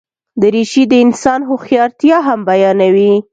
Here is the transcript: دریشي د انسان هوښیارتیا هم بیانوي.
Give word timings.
دریشي 0.41 0.83
د 0.91 0.93
انسان 1.05 1.39
هوښیارتیا 1.49 2.17
هم 2.27 2.39
بیانوي. 2.49 3.13